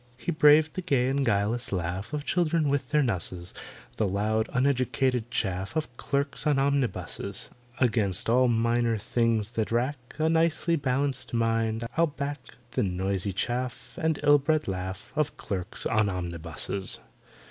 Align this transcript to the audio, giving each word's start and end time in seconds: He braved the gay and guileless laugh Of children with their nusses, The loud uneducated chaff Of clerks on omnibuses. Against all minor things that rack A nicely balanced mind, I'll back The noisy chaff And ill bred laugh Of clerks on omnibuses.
He 0.17 0.31
braved 0.31 0.73
the 0.73 0.81
gay 0.81 1.09
and 1.09 1.23
guileless 1.23 1.71
laugh 1.71 2.11
Of 2.11 2.25
children 2.25 2.69
with 2.69 2.89
their 2.89 3.03
nusses, 3.03 3.53
The 3.97 4.07
loud 4.07 4.49
uneducated 4.51 5.29
chaff 5.29 5.75
Of 5.75 5.95
clerks 5.95 6.47
on 6.47 6.57
omnibuses. 6.57 7.51
Against 7.79 8.27
all 8.27 8.47
minor 8.47 8.97
things 8.97 9.51
that 9.51 9.71
rack 9.71 9.99
A 10.17 10.27
nicely 10.27 10.75
balanced 10.75 11.35
mind, 11.35 11.85
I'll 11.97 12.07
back 12.07 12.39
The 12.71 12.81
noisy 12.81 13.31
chaff 13.31 13.95
And 14.01 14.19
ill 14.23 14.39
bred 14.39 14.67
laugh 14.67 15.11
Of 15.15 15.37
clerks 15.37 15.85
on 15.85 16.09
omnibuses. 16.09 16.97